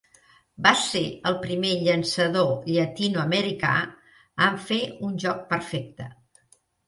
[0.67, 1.01] Va ser
[1.31, 3.75] el primer llançador llatinoamericà
[4.49, 6.09] en fer un joc perfecte.